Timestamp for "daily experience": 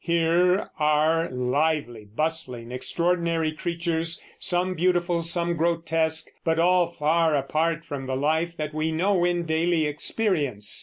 9.45-10.79